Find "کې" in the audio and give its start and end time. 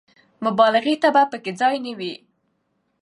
1.43-1.51